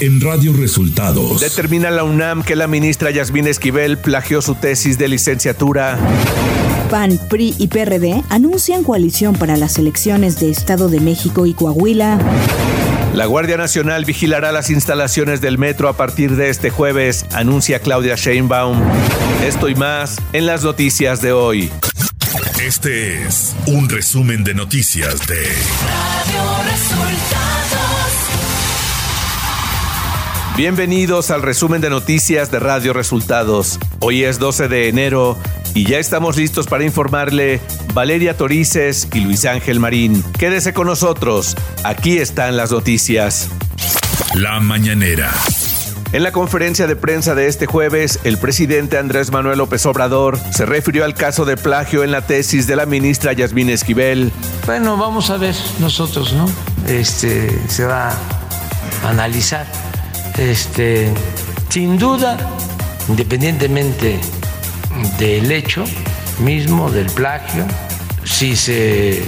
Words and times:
en 0.00 0.20
Radio 0.20 0.54
Resultados. 0.54 1.40
Determina 1.40 1.90
la 1.90 2.04
UNAM 2.04 2.42
que 2.42 2.56
la 2.56 2.66
ministra 2.66 3.10
Yasmín 3.10 3.46
Esquivel 3.46 3.98
plagió 3.98 4.40
su 4.40 4.54
tesis 4.54 4.96
de 4.96 5.08
licenciatura. 5.08 5.98
PAN, 6.90 7.20
PRI 7.28 7.54
y 7.58 7.68
PRD 7.68 8.22
anuncian 8.30 8.82
coalición 8.82 9.34
para 9.34 9.56
las 9.56 9.78
elecciones 9.78 10.40
de 10.40 10.50
Estado 10.50 10.88
de 10.88 11.00
México 11.00 11.44
y 11.44 11.52
Coahuila. 11.52 12.18
La 13.14 13.26
Guardia 13.26 13.56
Nacional 13.56 14.04
vigilará 14.04 14.52
las 14.52 14.70
instalaciones 14.70 15.40
del 15.40 15.58
metro 15.58 15.88
a 15.88 15.92
partir 15.92 16.34
de 16.36 16.48
este 16.48 16.70
jueves, 16.70 17.26
anuncia 17.32 17.80
Claudia 17.80 18.14
Sheinbaum. 18.16 18.78
Esto 19.44 19.68
y 19.68 19.74
más 19.74 20.16
en 20.32 20.46
las 20.46 20.64
noticias 20.64 21.20
de 21.20 21.32
hoy. 21.32 21.70
Este 22.64 23.22
es 23.22 23.54
un 23.66 23.88
resumen 23.88 24.44
de 24.44 24.54
noticias 24.54 25.26
de 25.26 25.42
Radio 25.42 26.70
Resultados. 26.70 27.39
Bienvenidos 30.56 31.30
al 31.30 31.42
resumen 31.42 31.80
de 31.80 31.88
noticias 31.88 32.50
de 32.50 32.58
Radio 32.58 32.92
Resultados. 32.92 33.78
Hoy 34.00 34.24
es 34.24 34.38
12 34.38 34.68
de 34.68 34.88
enero 34.88 35.38
y 35.74 35.86
ya 35.86 35.98
estamos 35.98 36.36
listos 36.36 36.66
para 36.66 36.84
informarle 36.84 37.60
Valeria 37.94 38.36
Torices 38.36 39.08
y 39.14 39.20
Luis 39.20 39.46
Ángel 39.46 39.80
Marín. 39.80 40.22
Quédese 40.38 40.74
con 40.74 40.86
nosotros, 40.86 41.56
aquí 41.84 42.18
están 42.18 42.56
las 42.56 42.72
noticias. 42.72 43.48
La 44.34 44.60
mañanera. 44.60 45.32
En 46.12 46.24
la 46.24 46.32
conferencia 46.32 46.88
de 46.88 46.96
prensa 46.96 47.36
de 47.36 47.46
este 47.46 47.66
jueves, 47.66 48.18
el 48.24 48.36
presidente 48.36 48.98
Andrés 48.98 49.30
Manuel 49.30 49.58
López 49.58 49.86
Obrador 49.86 50.38
se 50.52 50.66
refirió 50.66 51.04
al 51.04 51.14
caso 51.14 51.44
de 51.44 51.56
plagio 51.56 52.02
en 52.02 52.10
la 52.10 52.22
tesis 52.22 52.66
de 52.66 52.74
la 52.74 52.84
ministra 52.84 53.32
Yasmín 53.32 53.70
Esquivel. 53.70 54.32
Bueno, 54.66 54.96
vamos 54.96 55.30
a 55.30 55.36
ver 55.36 55.54
nosotros, 55.78 56.32
¿no? 56.32 56.46
Este 56.88 57.56
se 57.68 57.84
va 57.84 58.10
a 58.10 59.08
analizar. 59.08 59.66
Este, 60.40 61.12
sin 61.68 61.98
duda, 61.98 62.38
independientemente 63.08 64.18
del 65.18 65.52
hecho 65.52 65.84
mismo, 66.38 66.90
del 66.90 67.10
plagio, 67.10 67.66
si 68.24 68.56
se 68.56 69.22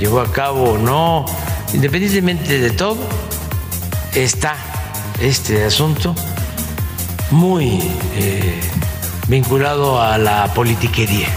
llevó 0.00 0.20
a 0.20 0.32
cabo 0.32 0.72
o 0.72 0.78
no, 0.78 1.26
independientemente 1.72 2.58
de 2.58 2.70
todo, 2.70 2.98
está 4.12 4.56
este 5.20 5.64
asunto 5.64 6.12
muy 7.30 7.80
eh, 8.16 8.60
vinculado 9.28 10.02
a 10.02 10.18
la 10.18 10.52
politiquería. 10.54 11.28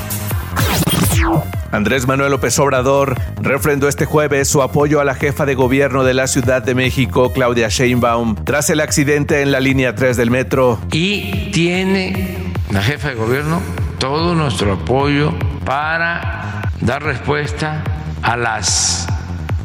Andrés 1.73 2.05
Manuel 2.05 2.29
López 2.29 2.59
Obrador 2.59 3.19
refrendó 3.41 3.87
este 3.87 4.05
jueves 4.05 4.47
su 4.47 4.61
apoyo 4.61 4.99
a 4.99 5.03
la 5.03 5.15
jefa 5.15 5.47
de 5.47 5.55
gobierno 5.55 6.03
de 6.03 6.13
la 6.13 6.27
Ciudad 6.27 6.61
de 6.61 6.75
México, 6.75 7.33
Claudia 7.33 7.67
Sheinbaum, 7.67 8.35
tras 8.35 8.69
el 8.69 8.79
accidente 8.79 9.41
en 9.41 9.51
la 9.51 9.59
línea 9.59 9.95
3 9.95 10.15
del 10.15 10.29
metro. 10.29 10.79
Y 10.91 11.49
tiene 11.51 12.37
la 12.69 12.83
jefa 12.83 13.09
de 13.09 13.15
gobierno 13.15 13.59
todo 13.97 14.35
nuestro 14.35 14.73
apoyo 14.73 15.33
para 15.65 16.69
dar 16.79 17.01
respuesta 17.01 17.83
a 18.21 18.37
las 18.37 19.07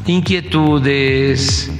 inquietudes, 0.07 1.71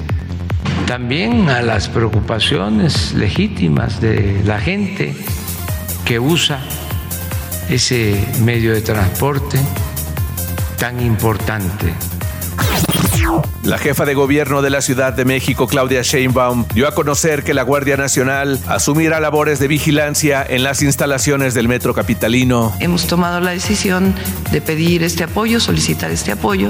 también 0.85 1.49
a 1.49 1.63
las 1.63 1.89
preocupaciones 1.89 3.13
legítimas 3.13 3.99
de 3.99 4.43
la 4.45 4.59
gente 4.59 5.15
que 6.05 6.19
usa 6.19 6.59
ese 7.67 8.27
medio 8.43 8.75
de 8.75 8.81
transporte 8.81 9.57
tan 10.79 11.01
importante. 11.01 11.93
La 13.63 13.77
jefa 13.77 14.05
de 14.05 14.13
gobierno 14.13 14.61
de 14.61 14.69
la 14.69 14.81
Ciudad 14.81 15.11
de 15.11 15.25
México, 15.25 15.67
Claudia 15.67 16.01
Sheinbaum, 16.01 16.65
dio 16.73 16.87
a 16.87 16.95
conocer 16.95 17.43
que 17.43 17.53
la 17.53 17.63
Guardia 17.63 17.97
Nacional 17.97 18.57
asumirá 18.65 19.19
labores 19.19 19.59
de 19.59 19.67
vigilancia 19.67 20.43
en 20.47 20.63
las 20.63 20.81
instalaciones 20.81 21.53
del 21.53 21.67
metro 21.67 21.93
capitalino. 21.93 22.73
Hemos 22.79 23.07
tomado 23.07 23.41
la 23.41 23.51
decisión 23.51 24.15
de 24.51 24.61
pedir 24.61 25.03
este 25.03 25.25
apoyo, 25.25 25.59
solicitar 25.59 26.11
este 26.11 26.31
apoyo, 26.31 26.69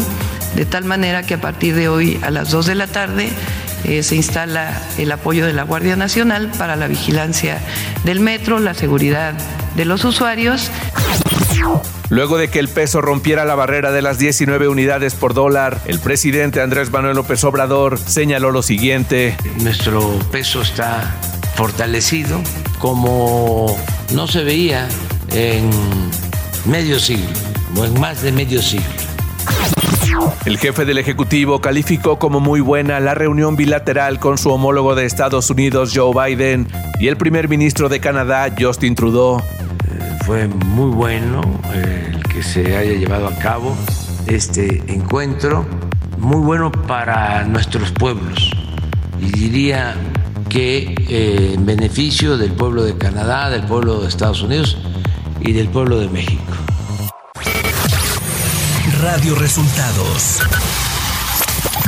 de 0.56 0.66
tal 0.66 0.86
manera 0.86 1.22
que 1.24 1.36
a 1.36 1.41
partir 1.41 1.76
de 1.76 1.88
hoy 1.88 2.20
a 2.24 2.31
las 2.31 2.50
2 2.50 2.66
de 2.66 2.76
la 2.76 2.88
tarde 2.88 3.30
eh, 3.84 4.02
se 4.02 4.16
instala 4.16 4.81
el 4.97 5.12
apoyo 5.12 5.46
de 5.46 5.53
la 5.53 5.64
Guardia 5.64 5.96
Nacional 5.96 6.52
para 6.58 6.76
la 6.76 6.88
vigilancia 6.88 7.59
del 8.03 8.20
metro, 8.20 8.59
la 8.59 8.74
seguridad 8.74 9.36
de 9.76 9.86
los 9.86 10.03
usuarios. 10.03 10.72
Luego 12.09 12.38
de 12.38 12.47
que 12.47 12.58
el 12.59 12.70
peso 12.70 13.02
rompiera 13.02 13.46
la 13.46 13.53
barrera 13.53 13.92
de 13.92 14.02
las 14.02 14.18
19 14.18 14.68
unidades 14.68 15.14
por 15.14 15.36
dólar, 15.36 15.80
el 15.86 16.00
presidente 16.00 16.59
Andrés 16.59 16.92
Manuel 16.92 17.16
López 17.16 17.44
Obrador 17.44 18.00
señaló 18.00 18.50
lo 18.52 18.64
siguiente. 18.64 19.38
Nuestro 19.62 20.18
peso 20.31 20.64
está 20.64 21.16
fortalecido 21.56 22.42
como 22.80 23.78
no 24.14 24.28
se 24.28 24.44
veía 24.44 24.88
en 25.31 25.70
medio 26.66 27.00
siglo 27.00 27.30
o 27.78 27.86
en 27.86 28.00
más 28.00 28.24
de 28.24 28.31
medio 28.31 28.62
siglo. 28.62 28.90
El 30.46 30.58
jefe 30.58 30.86
del 30.86 30.97
Ejecutivo 30.97 31.62
calificó 31.62 32.18
como 32.18 32.40
muy 32.40 32.59
buena 32.59 33.00
la 33.00 33.14
reunión 33.14 33.56
bilateral 33.56 34.20
con 34.20 34.40
su 34.40 34.50
homólogo 34.50 34.96
de 34.96 35.06
Estados 35.06 35.50
Unidos, 35.52 35.91
Joe 35.94 36.14
Biden, 36.14 36.68
y 37.00 37.08
el 37.08 37.18
primer 37.18 37.47
ministro 37.47 37.88
de 37.88 38.00
Canadá, 38.00 38.53
Justin 38.58 38.96
Trudeau 38.96 39.41
fue 40.29 40.47
muy 40.47 40.91
bueno 40.91 41.41
eh, 41.73 42.12
el 42.13 42.23
que 42.23 42.44
se 42.44 42.78
haya 42.78 42.94
llevado 42.94 43.29
a 43.29 43.35
cabo 43.40 43.75
este 44.28 44.84
encuentro, 44.85 45.66
muy 46.19 46.38
bueno 46.45 46.72
para 46.72 47.44
nuestros 47.45 47.91
pueblos 47.94 48.51
y 49.19 49.25
diría 49.31 49.95
que 50.47 50.94
eh, 51.09 51.53
en 51.56 51.66
beneficio 51.66 52.38
del 52.38 52.51
pueblo 52.51 52.84
de 52.84 52.95
Canadá, 52.95 53.50
del 53.50 53.63
pueblo 53.63 54.01
de 54.01 54.07
Estados 54.07 54.44
Unidos 54.44 54.78
y 55.41 55.51
del 55.53 55.67
pueblo 55.67 56.00
de 56.00 56.09
México. 56.09 56.53
Radio 59.01 59.34
Resultados 59.34 60.41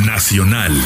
Nacional. 0.03 0.81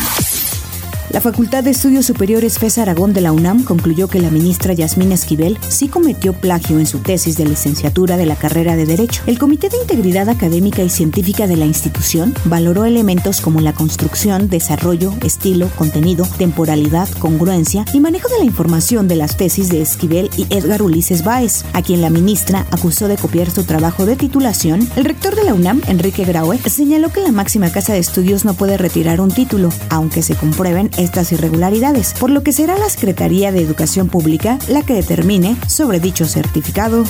La 1.12 1.22
Facultad 1.22 1.64
de 1.64 1.70
Estudios 1.70 2.08
Superiores 2.08 2.58
FES 2.58 2.80
Aragón 2.80 3.14
de 3.14 3.22
la 3.22 3.32
UNAM 3.32 3.64
concluyó 3.64 4.08
que 4.08 4.20
la 4.20 4.32
ministra 4.32 4.74
Yasmín 4.74 5.12
Esquivel 5.12 5.58
sí 5.70 5.88
cometió 5.88 6.34
plagio 6.34 6.80
en 6.80 6.88
su 6.88 7.00
tesis 7.00 7.38
de 7.38 7.46
licenciatura 7.46 8.18
de 8.18 8.26
la 8.26 8.36
carrera 8.36 8.76
de 8.76 8.88
Derecho. 8.88 9.22
El 9.28 9.38
Comité 9.38 9.70
de 9.70 9.78
Integridad 9.78 10.30
Académica 10.30 10.82
y 10.82 10.90
Científica 10.90 11.46
de 11.46 11.58
la 11.58 11.66
institución 11.66 12.34
valoró 12.46 12.86
elementos 12.86 13.40
como 13.40 13.62
la 13.62 13.74
construcción, 13.74 14.50
desarrollo, 14.50 15.14
estilo, 15.24 15.70
contenido, 15.78 16.28
temporalidad, 16.38 17.08
congruencia 17.20 17.86
y 17.94 18.00
manejo 18.00 18.28
de 18.30 18.40
la 18.40 18.46
información 18.46 19.08
de 19.08 19.16
las 19.16 19.38
tesis 19.38 19.70
de 19.70 19.82
Esquivel 19.82 20.32
y 20.38 20.48
Edgar 20.50 20.82
Ulises 20.82 21.24
Báez, 21.24 21.66
a 21.74 21.84
quien 21.84 22.02
la 22.02 22.10
ministra 22.10 22.66
acusó 22.72 23.08
de 23.08 23.18
copiar 23.18 23.52
su 23.52 23.64
trabajo 23.64 24.08
de 24.08 24.16
titulación. 24.16 24.88
El 24.96 25.06
rector 25.06 25.36
de 25.36 25.44
la 25.44 25.54
UNAM, 25.54 25.82
Enrique 25.88 26.26
Graue, 26.26 26.58
señaló 26.58 27.12
que 27.12 27.22
la 27.22 27.32
máxima 27.32 27.70
casa 27.70 27.94
de 27.94 28.00
estudios 28.00 28.44
no 28.44 28.56
puede 28.56 28.78
retirar 28.78 29.22
un 29.22 29.30
título, 29.30 29.70
aunque 29.90 30.24
se 30.24 30.36
comprueben 30.36 30.90
estas 30.98 31.32
irregularidades, 31.32 32.14
por 32.14 32.30
lo 32.30 32.44
que 32.44 32.52
será 32.52 32.78
la 32.78 32.90
Secretaría 32.90 33.52
de 33.52 33.62
Educación 33.62 34.10
Pública 34.10 34.60
la 34.68 34.82
que 34.82 34.94
determine 34.94 35.56
sobre 35.68 36.00
dicho 36.00 36.26
certificado. 36.26 37.04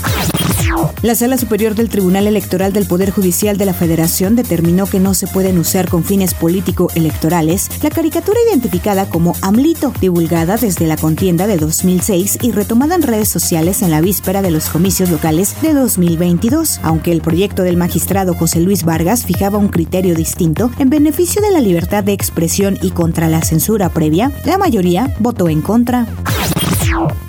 La 1.01 1.15
Sala 1.15 1.37
Superior 1.37 1.75
del 1.75 1.89
Tribunal 1.89 2.27
Electoral 2.27 2.73
del 2.73 2.87
Poder 2.87 3.11
Judicial 3.11 3.57
de 3.57 3.65
la 3.65 3.73
Federación 3.73 4.35
determinó 4.35 4.87
que 4.87 4.99
no 4.99 5.13
se 5.13 5.27
pueden 5.27 5.57
usar 5.57 5.87
con 5.87 6.03
fines 6.03 6.33
político-electorales 6.33 7.69
la 7.83 7.89
caricatura 7.89 8.39
identificada 8.49 9.07
como 9.07 9.35
AMLITO, 9.41 9.93
divulgada 10.01 10.57
desde 10.57 10.87
la 10.87 10.97
contienda 10.97 11.47
de 11.47 11.57
2006 11.57 12.39
y 12.41 12.51
retomada 12.51 12.95
en 12.95 13.03
redes 13.03 13.29
sociales 13.29 13.81
en 13.81 13.91
la 13.91 14.01
víspera 14.01 14.41
de 14.41 14.51
los 14.51 14.69
comicios 14.69 15.09
locales 15.11 15.55
de 15.61 15.73
2022, 15.73 16.79
aunque 16.83 17.11
el 17.11 17.21
proyecto 17.21 17.63
del 17.63 17.77
magistrado 17.77 18.33
José 18.33 18.59
Luis 18.59 18.83
Vargas 18.83 19.25
fijaba 19.25 19.57
un 19.57 19.69
criterio 19.69 20.15
distinto 20.15 20.71
en 20.79 20.89
beneficio 20.89 21.41
de 21.41 21.51
la 21.51 21.61
libertad 21.61 22.03
de 22.03 22.13
expresión 22.13 22.77
y 22.81 22.91
contra 22.91 23.29
la 23.29 23.41
censura 23.41 23.89
previa, 23.89 24.31
la 24.45 24.57
mayoría 24.57 25.13
votó 25.19 25.49
en 25.49 25.61
contra. 25.61 26.07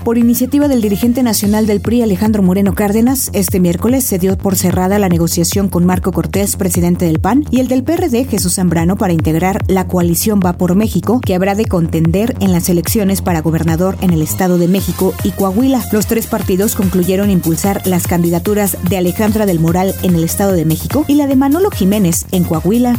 Por 0.04 0.18
iniciativa 0.18 0.68
del 0.68 0.80
dirigente 0.80 1.22
nacional 1.22 1.66
del 1.66 1.80
PRI, 1.80 2.02
Alejandro 2.02 2.42
Moreno 2.42 2.74
Cárdenas, 2.74 3.30
este 3.32 3.58
miércoles 3.58 4.04
se 4.04 4.18
dio 4.18 4.38
por 4.38 4.56
cerrada 4.56 4.98
la 4.98 5.08
negociación 5.08 5.68
con 5.68 5.84
Marco 5.84 6.12
Cortés, 6.12 6.56
presidente 6.56 7.06
del 7.06 7.18
PAN, 7.18 7.44
y 7.50 7.60
el 7.60 7.68
del 7.68 7.82
PRD, 7.82 8.24
Jesús 8.24 8.54
Zambrano, 8.54 8.96
para 8.96 9.12
integrar 9.12 9.64
la 9.66 9.88
coalición 9.88 10.40
Va 10.44 10.52
por 10.52 10.76
México, 10.76 11.20
que 11.20 11.34
habrá 11.34 11.54
de 11.54 11.66
contender 11.66 12.36
en 12.40 12.52
las 12.52 12.68
elecciones 12.68 13.20
para 13.20 13.42
gobernador 13.42 13.96
en 14.00 14.10
el 14.10 14.22
Estado 14.22 14.58
de 14.58 14.68
México 14.68 15.12
y 15.24 15.30
Coahuila. 15.32 15.84
Los 15.90 16.06
tres 16.06 16.26
partidos 16.28 16.76
concluyeron 16.76 17.30
impulsar 17.30 17.82
las 17.84 18.06
candidaturas 18.06 18.76
de 18.88 18.98
Alejandra 18.98 19.46
del 19.46 19.58
Moral 19.58 19.94
en 20.02 20.14
el 20.14 20.24
Estado 20.24 20.52
de 20.52 20.64
México 20.64 21.04
y 21.08 21.14
la 21.14 21.26
de 21.26 21.36
Manolo 21.36 21.70
Jiménez 21.70 22.26
en 22.30 22.44
Coahuila. 22.44 22.96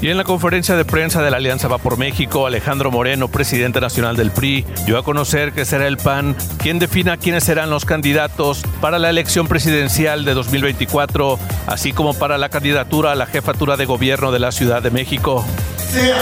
Y 0.00 0.08
en 0.08 0.16
la 0.16 0.24
conferencia 0.24 0.76
de 0.76 0.84
prensa 0.84 1.22
de 1.22 1.30
la 1.30 1.38
Alianza 1.38 1.68
Va 1.68 1.78
por 1.78 1.96
México, 1.96 2.46
Alejandro 2.46 2.90
Moreno, 2.90 3.28
presidente 3.28 3.80
nacional 3.80 4.16
del 4.16 4.30
PRI, 4.30 4.64
dio 4.84 4.98
a 4.98 5.02
conocer 5.02 5.52
que 5.52 5.64
será 5.64 5.86
el 5.86 5.96
PAN 5.96 6.36
quien 6.58 6.78
defina 6.78 7.16
quiénes 7.16 7.44
serán 7.44 7.70
los 7.70 7.84
candidatos 7.84 8.62
para 8.80 8.98
la 8.98 9.10
elección 9.10 9.48
presidencial 9.48 10.24
de 10.24 10.34
2024, 10.34 11.38
así 11.66 11.92
como 11.92 12.14
para 12.14 12.38
la 12.38 12.48
candidatura 12.48 13.12
a 13.12 13.14
la 13.14 13.26
jefatura 13.26 13.76
de 13.76 13.86
gobierno 13.86 14.32
de 14.32 14.38
la 14.38 14.52
Ciudad 14.52 14.82
de 14.82 14.90
México. 14.90 15.44
sea 15.92 16.16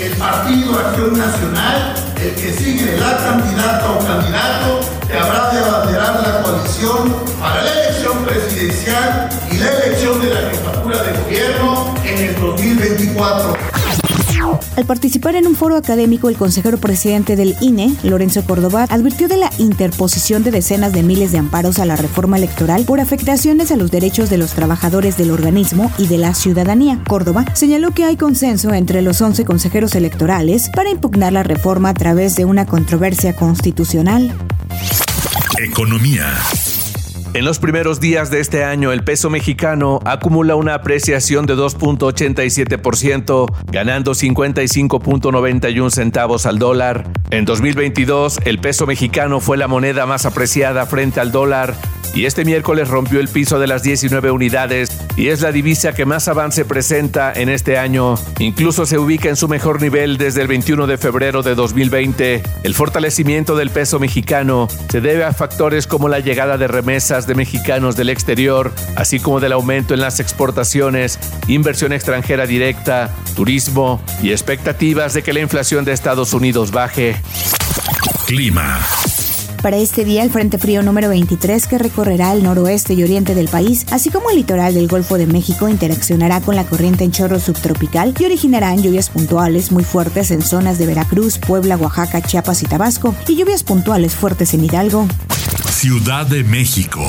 el 0.00 0.12
Partido 0.12 0.78
Acción 0.78 1.18
Nacional 1.18 1.94
el 2.20 2.34
que 2.34 2.52
sigue 2.52 2.96
la 2.98 3.16
candidata 3.16 3.90
o 3.92 3.98
candidato 3.98 4.80
que 5.06 5.16
habrá 5.16 5.50
de 5.50 5.58
abanderar 5.60 6.20
la 6.20 6.42
coalición 6.42 7.14
para 7.40 7.62
la 7.62 7.72
elección 7.72 8.24
presidencial 8.24 9.28
y 9.50 9.56
la 9.58 9.70
elección 9.70 10.20
de 10.20 10.34
la 10.34 10.50
jefatura 10.50 11.02
de 11.02 11.12
gobierno 11.18 11.77
2024. 13.18 13.78
Al 14.76 14.84
participar 14.86 15.34
en 15.34 15.46
un 15.46 15.56
foro 15.56 15.76
académico, 15.76 16.28
el 16.28 16.36
consejero 16.36 16.78
presidente 16.78 17.36
del 17.36 17.56
INE, 17.60 17.94
Lorenzo 18.02 18.44
Córdoba, 18.44 18.86
advirtió 18.88 19.28
de 19.28 19.36
la 19.36 19.50
interposición 19.58 20.44
de 20.44 20.52
decenas 20.52 20.92
de 20.92 21.02
miles 21.02 21.32
de 21.32 21.38
amparos 21.38 21.78
a 21.78 21.84
la 21.84 21.96
reforma 21.96 22.36
electoral 22.36 22.84
por 22.84 23.00
afectaciones 23.00 23.72
a 23.72 23.76
los 23.76 23.90
derechos 23.90 24.30
de 24.30 24.38
los 24.38 24.52
trabajadores 24.52 25.16
del 25.16 25.32
organismo 25.32 25.90
y 25.98 26.06
de 26.06 26.18
la 26.18 26.34
ciudadanía. 26.34 27.00
Córdoba 27.08 27.44
señaló 27.54 27.90
que 27.90 28.04
hay 28.04 28.16
consenso 28.16 28.72
entre 28.72 29.02
los 29.02 29.20
11 29.20 29.44
consejeros 29.44 29.94
electorales 29.94 30.70
para 30.74 30.90
impugnar 30.90 31.32
la 31.32 31.42
reforma 31.42 31.90
a 31.90 31.94
través 31.94 32.36
de 32.36 32.44
una 32.44 32.66
controversia 32.66 33.34
constitucional. 33.34 34.32
Economía. 35.58 36.26
En 37.34 37.44
los 37.44 37.58
primeros 37.58 38.00
días 38.00 38.30
de 38.30 38.40
este 38.40 38.64
año, 38.64 38.90
el 38.90 39.04
peso 39.04 39.28
mexicano 39.28 40.00
acumula 40.04 40.56
una 40.56 40.74
apreciación 40.74 41.44
de 41.44 41.54
2.87%, 41.54 43.46
ganando 43.66 44.12
55.91 44.12 45.90
centavos 45.90 46.46
al 46.46 46.58
dólar. 46.58 47.06
En 47.30 47.44
2022, 47.44 48.40
el 48.44 48.58
peso 48.58 48.86
mexicano 48.86 49.40
fue 49.40 49.58
la 49.58 49.68
moneda 49.68 50.06
más 50.06 50.24
apreciada 50.24 50.86
frente 50.86 51.20
al 51.20 51.30
dólar 51.30 51.74
y 52.14 52.26
este 52.26 52.44
miércoles 52.44 52.88
rompió 52.88 53.20
el 53.20 53.28
piso 53.28 53.58
de 53.58 53.66
las 53.66 53.82
19 53.82 54.30
unidades 54.30 54.90
y 55.16 55.28
es 55.28 55.40
la 55.40 55.52
divisa 55.52 55.94
que 55.94 56.06
más 56.06 56.28
avance 56.28 56.64
presenta 56.64 57.32
en 57.32 57.48
este 57.48 57.78
año. 57.78 58.14
Incluso 58.38 58.86
se 58.86 58.98
ubica 58.98 59.28
en 59.28 59.36
su 59.36 59.48
mejor 59.48 59.80
nivel 59.80 60.18
desde 60.18 60.42
el 60.42 60.48
21 60.48 60.86
de 60.86 60.98
febrero 60.98 61.42
de 61.42 61.54
2020. 61.54 62.42
El 62.62 62.74
fortalecimiento 62.74 63.56
del 63.56 63.70
peso 63.70 63.98
mexicano 63.98 64.68
se 64.90 65.00
debe 65.00 65.24
a 65.24 65.32
factores 65.32 65.86
como 65.86 66.08
la 66.08 66.20
llegada 66.20 66.58
de 66.58 66.68
remesas 66.68 67.26
de 67.26 67.34
mexicanos 67.34 67.96
del 67.96 68.10
exterior, 68.10 68.72
así 68.96 69.20
como 69.20 69.40
del 69.40 69.52
aumento 69.52 69.94
en 69.94 70.00
las 70.00 70.20
exportaciones, 70.20 71.18
inversión 71.48 71.92
extranjera 71.92 72.46
directa, 72.46 73.14
turismo 73.34 74.00
y 74.22 74.30
expectativas 74.30 75.14
de 75.14 75.22
que 75.22 75.32
la 75.32 75.40
inflación 75.40 75.84
de 75.84 75.92
Estados 75.92 76.32
Unidos 76.32 76.70
baje. 76.70 77.16
Clima. 78.26 78.78
Para 79.62 79.76
este 79.76 80.04
día, 80.04 80.22
el 80.22 80.30
Frente 80.30 80.56
Frío 80.56 80.82
número 80.82 81.08
23, 81.08 81.66
que 81.66 81.78
recorrerá 81.78 82.32
el 82.32 82.44
noroeste 82.44 82.94
y 82.94 83.02
oriente 83.02 83.34
del 83.34 83.48
país, 83.48 83.86
así 83.90 84.08
como 84.08 84.30
el 84.30 84.36
litoral 84.36 84.72
del 84.72 84.86
Golfo 84.86 85.18
de 85.18 85.26
México, 85.26 85.68
interaccionará 85.68 86.40
con 86.40 86.54
la 86.54 86.64
corriente 86.64 87.02
en 87.02 87.10
chorro 87.10 87.40
subtropical 87.40 88.14
y 88.18 88.24
originarán 88.24 88.82
lluvias 88.82 89.10
puntuales 89.10 89.72
muy 89.72 89.82
fuertes 89.82 90.30
en 90.30 90.42
zonas 90.42 90.78
de 90.78 90.86
Veracruz, 90.86 91.38
Puebla, 91.38 91.76
Oaxaca, 91.76 92.22
Chiapas 92.22 92.62
y 92.62 92.66
Tabasco, 92.66 93.14
y 93.26 93.34
lluvias 93.34 93.64
puntuales 93.64 94.14
fuertes 94.14 94.54
en 94.54 94.64
Hidalgo. 94.64 95.08
Ciudad 95.68 96.26
de 96.26 96.44
México. 96.44 97.02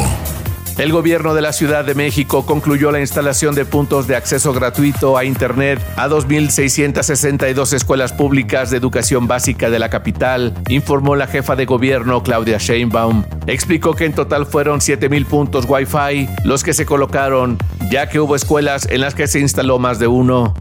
El 0.79 0.93
gobierno 0.93 1.33
de 1.33 1.41
la 1.41 1.51
Ciudad 1.51 1.83
de 1.83 1.93
México 1.93 2.45
concluyó 2.45 2.89
la 2.89 3.01
instalación 3.01 3.53
de 3.53 3.65
puntos 3.65 4.07
de 4.07 4.15
acceso 4.15 4.53
gratuito 4.53 5.17
a 5.17 5.25
Internet 5.25 5.85
a 5.97 6.07
2.662 6.07 7.73
escuelas 7.73 8.13
públicas 8.13 8.69
de 8.69 8.77
educación 8.77 9.27
básica 9.27 9.69
de 9.69 9.77
la 9.77 9.89
capital, 9.89 10.53
informó 10.69 11.17
la 11.17 11.27
jefa 11.27 11.57
de 11.57 11.65
gobierno 11.65 12.23
Claudia 12.23 12.59
Sheinbaum. 12.59 13.25
Explicó 13.45 13.93
que 13.93 14.05
en 14.05 14.13
total 14.13 14.45
fueron 14.45 14.79
7.000 14.79 15.25
puntos 15.25 15.65
Wi-Fi 15.67 16.29
los 16.45 16.63
que 16.63 16.73
se 16.73 16.85
colocaron, 16.85 17.57
ya 17.91 18.07
que 18.07 18.21
hubo 18.21 18.37
escuelas 18.37 18.87
en 18.89 19.01
las 19.01 19.15
que 19.15 19.27
se 19.27 19.41
instaló 19.41 19.79
más 19.79 19.99
de 19.99 20.07
uno. 20.07 20.53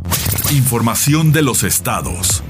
Información 0.51 1.31
de 1.31 1.43
los 1.43 1.63
estados. 1.63 2.43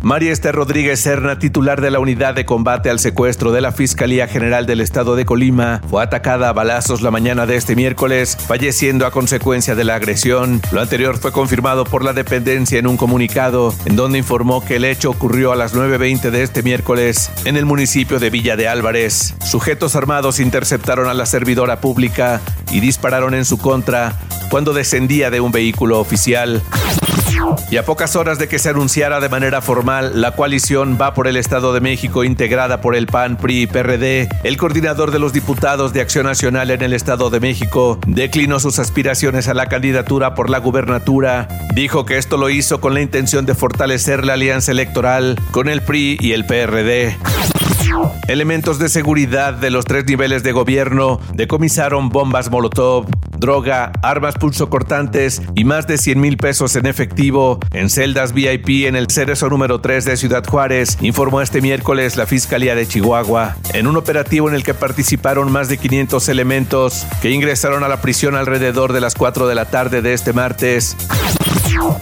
María 0.00 0.32
Esther 0.32 0.54
Rodríguez 0.54 1.00
Serna, 1.00 1.40
titular 1.40 1.80
de 1.80 1.90
la 1.90 1.98
Unidad 1.98 2.34
de 2.34 2.44
Combate 2.44 2.88
al 2.88 3.00
Secuestro 3.00 3.50
de 3.50 3.60
la 3.60 3.72
Fiscalía 3.72 4.28
General 4.28 4.64
del 4.64 4.80
Estado 4.80 5.16
de 5.16 5.24
Colima, 5.24 5.80
fue 5.90 6.02
atacada 6.02 6.48
a 6.48 6.52
balazos 6.52 7.02
la 7.02 7.10
mañana 7.10 7.46
de 7.46 7.56
este 7.56 7.74
miércoles, 7.74 8.36
falleciendo 8.36 9.06
a 9.06 9.10
consecuencia 9.10 9.74
de 9.74 9.82
la 9.82 9.96
agresión. 9.96 10.62
Lo 10.70 10.80
anterior 10.80 11.18
fue 11.18 11.32
confirmado 11.32 11.84
por 11.84 12.04
la 12.04 12.12
dependencia 12.12 12.78
en 12.78 12.86
un 12.86 12.96
comunicado, 12.96 13.74
en 13.86 13.96
donde 13.96 14.18
informó 14.18 14.64
que 14.64 14.76
el 14.76 14.84
hecho 14.84 15.10
ocurrió 15.10 15.50
a 15.50 15.56
las 15.56 15.74
9.20 15.74 16.30
de 16.30 16.44
este 16.44 16.62
miércoles 16.62 17.32
en 17.44 17.56
el 17.56 17.66
municipio 17.66 18.20
de 18.20 18.30
Villa 18.30 18.56
de 18.56 18.68
Álvarez. 18.68 19.34
Sujetos 19.44 19.96
armados 19.96 20.38
interceptaron 20.38 21.08
a 21.08 21.14
la 21.14 21.26
servidora 21.26 21.80
pública 21.80 22.40
y 22.70 22.78
dispararon 22.78 23.34
en 23.34 23.44
su 23.44 23.58
contra 23.58 24.16
cuando 24.48 24.72
descendía 24.72 25.30
de 25.30 25.40
un 25.40 25.50
vehículo 25.50 25.98
oficial. 25.98 26.62
Y 27.70 27.76
a 27.76 27.84
pocas 27.84 28.16
horas 28.16 28.38
de 28.38 28.48
que 28.48 28.58
se 28.58 28.68
anunciara 28.68 29.20
de 29.20 29.28
manera 29.28 29.60
formal 29.60 30.20
la 30.20 30.32
coalición 30.32 30.98
Va 31.00 31.14
por 31.14 31.26
el 31.26 31.36
Estado 31.36 31.72
de 31.72 31.80
México 31.80 32.24
integrada 32.24 32.80
por 32.80 32.94
el 32.94 33.06
PAN, 33.06 33.36
PRI 33.36 33.62
y 33.62 33.66
PRD, 33.66 34.28
el 34.44 34.56
coordinador 34.56 35.10
de 35.10 35.18
los 35.18 35.32
diputados 35.32 35.92
de 35.92 36.00
Acción 36.00 36.26
Nacional 36.26 36.70
en 36.70 36.82
el 36.82 36.92
Estado 36.92 37.30
de 37.30 37.40
México 37.40 37.98
declinó 38.06 38.60
sus 38.60 38.78
aspiraciones 38.78 39.48
a 39.48 39.54
la 39.54 39.66
candidatura 39.66 40.34
por 40.34 40.50
la 40.50 40.58
gubernatura. 40.58 41.48
Dijo 41.74 42.04
que 42.04 42.18
esto 42.18 42.36
lo 42.36 42.50
hizo 42.50 42.80
con 42.80 42.94
la 42.94 43.00
intención 43.00 43.46
de 43.46 43.54
fortalecer 43.54 44.24
la 44.24 44.34
alianza 44.34 44.72
electoral 44.72 45.38
con 45.50 45.68
el 45.68 45.82
PRI 45.82 46.18
y 46.20 46.32
el 46.32 46.46
PRD. 46.46 47.16
Elementos 48.28 48.78
de 48.78 48.88
seguridad 48.88 49.54
de 49.54 49.70
los 49.70 49.84
tres 49.84 50.04
niveles 50.06 50.42
de 50.42 50.52
gobierno 50.52 51.20
decomisaron 51.32 52.10
bombas 52.10 52.50
Molotov, 52.50 53.06
droga, 53.38 53.92
armas 54.02 54.34
pulsocortantes 54.34 55.42
y 55.54 55.64
más 55.64 55.86
de 55.86 55.98
100 55.98 56.20
mil 56.20 56.36
pesos 56.36 56.76
en 56.76 56.86
efectivo 56.86 57.58
en 57.72 57.90
celdas 57.90 58.32
VIP 58.32 58.86
en 58.86 58.96
el 58.96 59.08
Cerezo 59.10 59.48
número 59.48 59.80
3 59.80 60.04
de 60.04 60.16
Ciudad 60.16 60.44
Juárez, 60.46 60.98
informó 61.00 61.40
este 61.40 61.60
miércoles 61.60 62.16
la 62.16 62.26
Fiscalía 62.26 62.74
de 62.74 62.86
Chihuahua. 62.86 63.56
En 63.74 63.86
un 63.86 63.96
operativo 63.96 64.48
en 64.48 64.54
el 64.54 64.64
que 64.64 64.74
participaron 64.74 65.50
más 65.50 65.68
de 65.68 65.78
500 65.78 66.28
elementos 66.28 67.06
que 67.22 67.30
ingresaron 67.30 67.84
a 67.84 67.88
la 67.88 68.00
prisión 68.00 68.34
alrededor 68.34 68.92
de 68.92 69.00
las 69.00 69.14
4 69.14 69.46
de 69.46 69.54
la 69.54 69.66
tarde 69.66 70.02
de 70.02 70.12
este 70.12 70.32
martes. 70.32 70.96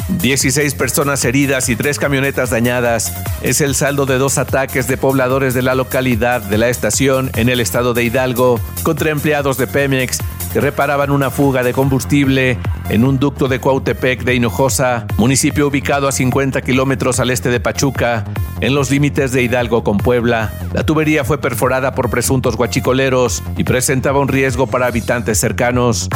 16 0.08 0.74
personas 0.74 1.24
heridas 1.24 1.68
y 1.68 1.76
3 1.76 1.98
camionetas 1.98 2.50
dañadas. 2.50 3.12
Es 3.42 3.60
el 3.60 3.74
saldo 3.74 4.06
de 4.06 4.18
dos 4.18 4.38
ataques 4.38 4.88
de 4.88 4.96
pobladores 4.96 5.54
de 5.54 5.62
la 5.62 5.74
localidad 5.74 6.40
de 6.40 6.58
la 6.58 6.68
estación 6.68 7.30
en 7.36 7.48
el 7.48 7.60
estado 7.60 7.94
de 7.94 8.04
Hidalgo 8.04 8.60
contra 8.82 9.10
empleados 9.10 9.58
de 9.58 9.66
Pemex 9.66 10.18
reparaban 10.60 11.10
una 11.10 11.30
fuga 11.30 11.62
de 11.62 11.72
combustible 11.72 12.58
en 12.88 13.04
un 13.04 13.18
ducto 13.18 13.48
de 13.48 13.58
Cuautepec 13.58 14.24
de 14.24 14.34
Hinojosa, 14.34 15.06
municipio 15.18 15.68
ubicado 15.68 16.08
a 16.08 16.12
50 16.12 16.62
kilómetros 16.62 17.20
al 17.20 17.30
este 17.30 17.50
de 17.50 17.60
Pachuca, 17.60 18.24
en 18.60 18.74
los 18.74 18.90
límites 18.90 19.32
de 19.32 19.42
Hidalgo 19.42 19.84
con 19.84 19.98
Puebla. 19.98 20.52
La 20.72 20.84
tubería 20.84 21.24
fue 21.24 21.38
perforada 21.38 21.94
por 21.94 22.10
presuntos 22.10 22.56
guachicoleros 22.56 23.42
y 23.56 23.64
presentaba 23.64 24.20
un 24.20 24.28
riesgo 24.28 24.66
para 24.66 24.86
habitantes 24.86 25.38
cercanos. 25.38 26.08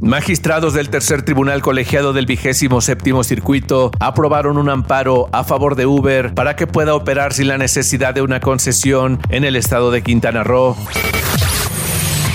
Magistrados 0.00 0.74
del 0.74 0.88
tercer 0.88 1.22
tribunal 1.22 1.62
colegiado 1.62 2.12
del 2.12 2.26
vigésimo 2.26 2.80
séptimo 2.80 3.24
circuito 3.24 3.90
aprobaron 4.00 4.58
un 4.58 4.68
amparo 4.68 5.28
a 5.32 5.44
favor 5.44 5.74
de 5.74 5.86
Uber 5.86 6.34
para 6.34 6.56
que 6.56 6.66
pueda 6.66 6.94
operar 6.94 7.32
sin 7.32 7.48
la 7.48 7.58
necesidad 7.58 8.14
de 8.14 8.22
una 8.22 8.40
concesión 8.40 9.20
en 9.30 9.44
el 9.44 9.56
estado 9.56 9.90
de 9.90 10.02
Quintana 10.02 10.44
Roo. 10.44 10.76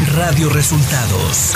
Radio 0.07 0.49
Resultados. 0.49 1.53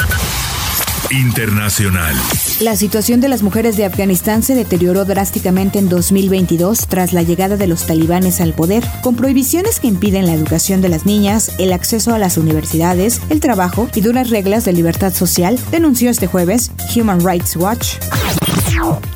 Internacional. 1.12 2.16
La 2.60 2.75
situación 2.75 3.20
de 3.20 3.27
las 3.27 3.44
mujeres 3.44 3.77
de 3.77 3.86
Afganistán 3.86 4.42
se 4.44 4.56
deterioró 4.56 5.06
drásticamente 5.06 5.80
en 5.80 5.89
2022 5.89 6.88
tras 6.88 7.13
la 7.13 7.24
llegada 7.24 7.58
de 7.58 7.68
los 7.68 7.86
talibanes 7.86 8.39
al 8.42 8.54
poder, 8.54 8.84
con 9.01 9.16
prohibiciones 9.16 9.80
que 9.80 9.88
impiden 9.88 10.25
la 10.25 10.34
educación 10.34 10.82
de 10.82 10.89
las 10.89 11.06
niñas, 11.06 11.51
el 11.60 11.74
acceso 11.74 12.13
a 12.13 12.20
las 12.20 12.38
universidades, 12.38 13.22
el 13.30 13.39
trabajo 13.39 13.89
y 13.94 14.01
duras 14.01 14.30
reglas 14.30 14.66
de 14.66 14.74
libertad 14.74 15.13
social, 15.13 15.60
denunció 15.72 16.10
este 16.10 16.27
jueves 16.27 16.72
Human 16.96 17.20
Rights 17.20 17.56
Watch. 17.56 17.96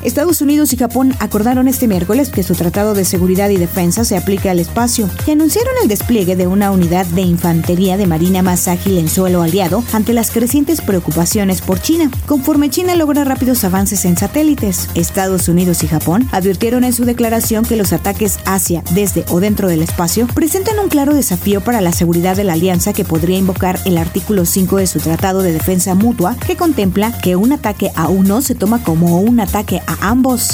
Estados 0.02 0.40
Unidos 0.40 0.72
y 0.72 0.76
Japón 0.76 1.14
acordaron 1.20 1.68
este 1.68 1.86
miércoles 1.86 2.30
que 2.30 2.42
su 2.42 2.54
Tratado 2.54 2.94
de 2.94 3.04
Seguridad 3.04 3.50
y 3.50 3.56
Defensa 3.56 4.04
se 4.04 4.16
aplique 4.16 4.50
al 4.50 4.58
espacio 4.58 5.08
y 5.26 5.30
anunciaron 5.30 5.72
el 5.82 5.88
despliegue 5.88 6.36
de 6.36 6.46
una 6.46 6.70
unidad 6.70 7.06
de 7.06 7.22
infantería 7.22 7.96
de 7.96 8.06
marina 8.06 8.42
más 8.42 8.68
ágil 8.68 8.98
en 8.98 9.08
suelo 9.08 9.42
aliado 9.42 9.84
ante 9.92 10.12
las 10.12 10.30
crecientes 10.30 10.80
preocupaciones 10.80 11.60
por 11.60 11.80
China. 11.80 12.10
Conforme 12.26 12.70
China 12.70 12.94
logra 12.96 13.24
rápidos 13.24 13.64
avances 13.64 14.04
en 14.04 14.16
satélites, 14.16 14.88
Estados 14.94 15.48
Unidos 15.48 15.82
y 15.82 15.88
Japón 15.88 16.28
advirtieron 16.32 16.84
en 16.84 16.92
su 16.92 17.04
declaración 17.04 17.64
que 17.64 17.76
los 17.76 17.92
ataques 17.92 18.38
hacia, 18.44 18.82
desde 18.90 19.24
o 19.28 19.40
dentro 19.40 19.68
del 19.68 19.82
espacio 19.82 20.26
presentan 20.26 20.78
un 20.78 20.88
claro 20.88 21.14
desafío 21.14 21.62
para 21.62 21.80
la 21.80 21.92
seguridad 21.92 22.36
de 22.36 22.44
la 22.44 22.54
alianza 22.54 22.92
que 22.92 23.04
podría 23.04 23.38
invocar 23.38 23.78
el 23.84 23.98
artículo 23.98 24.44
5 24.44 24.76
de 24.76 24.86
su 24.86 24.98
Tratado 24.98 25.42
de 25.42 25.52
Defensa 25.52 25.94
Mutua 25.94 26.36
que 26.46 26.56
contempla 26.56 27.18
que 27.20 27.36
un 27.36 27.52
ataque 27.52 27.90
a 27.94 28.08
uno 28.08 28.42
se 28.42 28.54
toma 28.54 28.82
como 28.82 29.20
un 29.20 29.40
ataque 29.62 29.82
a 29.86 30.08
ambos. 30.08 30.48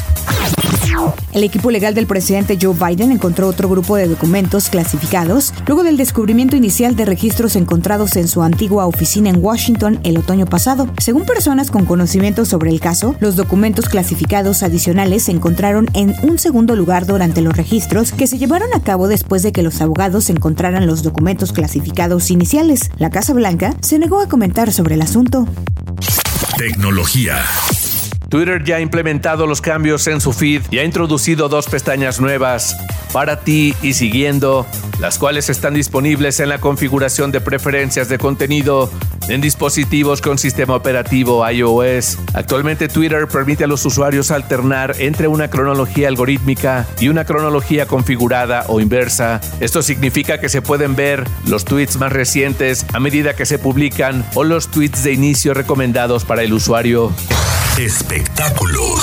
El 1.32 1.44
equipo 1.44 1.70
legal 1.70 1.94
del 1.94 2.06
presidente 2.06 2.58
Joe 2.60 2.74
Biden 2.74 3.12
encontró 3.12 3.46
otro 3.46 3.68
grupo 3.68 3.96
de 3.96 4.08
documentos 4.08 4.68
clasificados 4.68 5.54
luego 5.66 5.82
del 5.82 5.96
descubrimiento 5.96 6.56
inicial 6.56 6.96
de 6.96 7.04
registros 7.04 7.56
encontrados 7.56 8.16
en 8.16 8.26
su 8.26 8.42
antigua 8.42 8.86
oficina 8.86 9.30
en 9.30 9.42
Washington 9.42 10.00
el 10.02 10.18
otoño 10.18 10.46
pasado. 10.46 10.88
Según 10.98 11.24
personas 11.24 11.70
con 11.70 11.84
conocimiento 11.84 12.44
sobre 12.44 12.70
el 12.70 12.80
caso, 12.80 13.14
los 13.20 13.36
documentos 13.36 13.88
clasificados 13.88 14.62
adicionales 14.62 15.24
se 15.24 15.32
encontraron 15.32 15.88
en 15.94 16.14
un 16.22 16.38
segundo 16.38 16.74
lugar 16.74 17.06
durante 17.06 17.40
los 17.40 17.56
registros 17.56 18.12
que 18.12 18.26
se 18.26 18.38
llevaron 18.38 18.68
a 18.74 18.82
cabo 18.82 19.08
después 19.08 19.42
de 19.42 19.52
que 19.52 19.62
los 19.62 19.80
abogados 19.80 20.28
encontraran 20.30 20.86
los 20.86 21.02
documentos 21.02 21.52
clasificados 21.52 22.30
iniciales. 22.30 22.90
La 22.98 23.10
Casa 23.10 23.32
Blanca 23.32 23.74
se 23.80 23.98
negó 23.98 24.20
a 24.20 24.28
comentar 24.28 24.72
sobre 24.72 24.96
el 24.96 25.02
asunto. 25.02 25.46
Tecnología. 26.56 27.36
Twitter 28.28 28.62
ya 28.62 28.76
ha 28.76 28.80
implementado 28.80 29.46
los 29.46 29.62
cambios 29.62 30.06
en 30.06 30.20
su 30.20 30.34
feed 30.34 30.62
y 30.70 30.78
ha 30.78 30.84
introducido 30.84 31.48
dos 31.48 31.66
pestañas 31.66 32.20
nuevas 32.20 32.76
para 33.10 33.40
ti 33.40 33.74
y 33.80 33.94
siguiendo, 33.94 34.66
las 35.00 35.18
cuales 35.18 35.48
están 35.48 35.72
disponibles 35.72 36.38
en 36.40 36.50
la 36.50 36.58
configuración 36.58 37.32
de 37.32 37.40
preferencias 37.40 38.10
de 38.10 38.18
contenido 38.18 38.90
en 39.28 39.40
dispositivos 39.40 40.20
con 40.20 40.36
sistema 40.36 40.74
operativo 40.74 41.48
iOS. 41.48 42.18
Actualmente 42.34 42.88
Twitter 42.88 43.26
permite 43.28 43.64
a 43.64 43.66
los 43.66 43.86
usuarios 43.86 44.30
alternar 44.30 44.96
entre 44.98 45.26
una 45.26 45.48
cronología 45.48 46.08
algorítmica 46.08 46.86
y 47.00 47.08
una 47.08 47.24
cronología 47.24 47.86
configurada 47.86 48.66
o 48.68 48.80
inversa. 48.80 49.40
Esto 49.60 49.80
significa 49.80 50.38
que 50.38 50.50
se 50.50 50.60
pueden 50.60 50.96
ver 50.96 51.24
los 51.46 51.64
tweets 51.64 51.96
más 51.96 52.12
recientes 52.12 52.84
a 52.92 53.00
medida 53.00 53.34
que 53.34 53.46
se 53.46 53.58
publican 53.58 54.22
o 54.34 54.44
los 54.44 54.68
tweets 54.68 55.02
de 55.02 55.14
inicio 55.14 55.54
recomendados 55.54 56.26
para 56.26 56.42
el 56.42 56.52
usuario. 56.52 57.10
Espectáculos. 57.78 59.00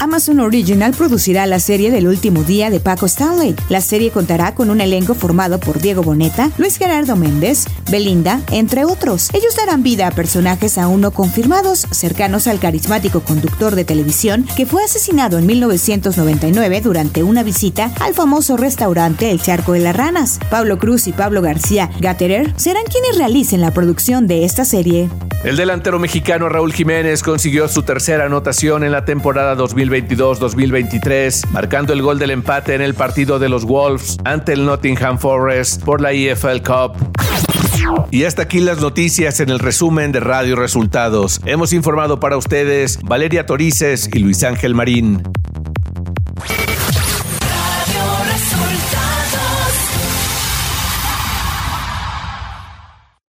Amazon 0.00 0.40
Original 0.40 0.94
producirá 0.94 1.46
la 1.46 1.60
serie 1.60 1.90
del 1.90 2.08
último 2.08 2.44
día 2.44 2.70
de 2.70 2.80
Paco 2.80 3.04
Stanley. 3.04 3.54
La 3.68 3.82
serie 3.82 4.10
contará 4.10 4.54
con 4.54 4.70
un 4.70 4.80
elenco 4.80 5.14
formado 5.14 5.60
por 5.60 5.82
Diego 5.82 6.02
Boneta, 6.02 6.50
Luis 6.56 6.78
Gerardo 6.78 7.14
Méndez, 7.14 7.66
Belinda, 7.90 8.40
entre 8.52 8.86
otros. 8.86 9.28
Ellos 9.34 9.54
darán 9.54 9.82
vida 9.82 10.06
a 10.06 10.12
personajes 10.12 10.78
aún 10.78 11.02
no 11.02 11.10
confirmados, 11.10 11.86
cercanos 11.90 12.46
al 12.46 12.58
carismático 12.58 13.20
conductor 13.20 13.74
de 13.74 13.84
televisión 13.84 14.46
que 14.56 14.64
fue 14.64 14.82
asesinado 14.82 15.36
en 15.36 15.44
1999 15.44 16.80
durante 16.80 17.22
una 17.22 17.42
visita 17.42 17.92
al 18.00 18.14
famoso 18.14 18.56
restaurante 18.56 19.30
El 19.30 19.42
Charco 19.42 19.72
de 19.72 19.80
las 19.80 19.94
Ranas. 19.94 20.40
Pablo 20.48 20.78
Cruz 20.78 21.06
y 21.06 21.12
Pablo 21.12 21.42
García 21.42 21.90
Gatterer 22.00 22.54
serán 22.56 22.84
quienes 22.84 23.18
realicen 23.18 23.60
la 23.60 23.72
producción 23.72 24.26
de 24.26 24.46
esta 24.46 24.64
serie. 24.64 25.10
El 25.44 25.58
delantero 25.58 25.98
mexicano 25.98 26.48
Raúl 26.48 26.72
Jiménez 26.72 27.22
consiguió 27.22 27.68
su 27.68 27.82
tercera 27.82 28.24
anotación 28.24 28.82
en 28.82 28.92
la 28.92 29.04
temporada 29.04 29.54
2022-2023, 29.56 31.50
marcando 31.50 31.92
el 31.92 32.00
gol 32.00 32.18
del 32.18 32.30
empate 32.30 32.74
en 32.74 32.80
el 32.80 32.94
partido 32.94 33.38
de 33.38 33.50
los 33.50 33.66
Wolves 33.66 34.16
ante 34.24 34.54
el 34.54 34.64
Nottingham 34.64 35.18
Forest 35.18 35.84
por 35.84 36.00
la 36.00 36.12
EFL 36.12 36.62
Cup. 36.64 36.96
Y 38.10 38.24
hasta 38.24 38.40
aquí 38.40 38.60
las 38.60 38.80
noticias 38.80 39.38
en 39.40 39.50
el 39.50 39.58
resumen 39.58 40.12
de 40.12 40.20
Radio 40.20 40.56
Resultados. 40.56 41.42
Hemos 41.44 41.74
informado 41.74 42.18
para 42.18 42.38
ustedes 42.38 42.98
Valeria 43.02 43.44
Torices 43.44 44.08
y 44.14 44.20
Luis 44.20 44.44
Ángel 44.44 44.74
Marín. 44.74 45.22